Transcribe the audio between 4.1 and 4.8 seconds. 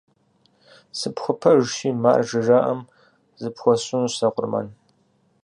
сэ къурмэн.